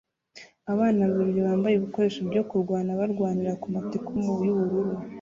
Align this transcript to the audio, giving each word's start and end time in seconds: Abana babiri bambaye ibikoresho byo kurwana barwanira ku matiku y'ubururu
Abana 0.73 1.01
babiri 1.13 1.41
bambaye 1.47 1.73
ibikoresho 1.75 2.19
byo 2.29 2.41
kurwana 2.49 2.91
barwanira 2.99 3.51
ku 3.61 3.67
matiku 3.75 4.11
y'ubururu 4.43 4.93